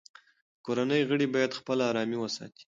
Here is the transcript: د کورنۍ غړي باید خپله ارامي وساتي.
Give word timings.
د 0.53 0.55
کورنۍ 0.65 1.01
غړي 1.09 1.27
باید 1.35 1.57
خپله 1.59 1.83
ارامي 1.91 2.17
وساتي. 2.19 2.63